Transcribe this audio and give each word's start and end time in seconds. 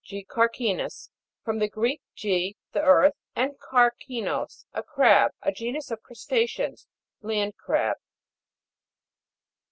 GECAR'CINUS. 0.03 1.11
From 1.43 1.59
the 1.59 1.69
Greek, 1.69 2.01
ge, 2.15 2.55
the 2.71 2.81
earth, 2.81 3.13
and 3.35 3.59
karkinos, 3.59 4.65
a 4.73 4.81
crab. 4.81 5.29
A 5.43 5.51
genus 5.51 5.91
of 5.91 6.01
crusta'ceans. 6.01 6.87
Land 7.21 7.55
crab. 7.55 7.97